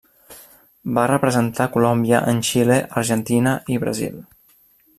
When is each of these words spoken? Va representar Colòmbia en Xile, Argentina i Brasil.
Va 0.97 1.03
representar 1.11 1.67
Colòmbia 1.75 2.21
en 2.33 2.39
Xile, 2.49 2.79
Argentina 3.03 3.55
i 3.77 3.79
Brasil. 3.85 4.17